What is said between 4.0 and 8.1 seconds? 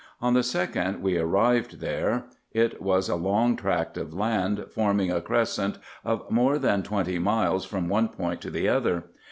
land, forming a crescent of more than twenty miles, from one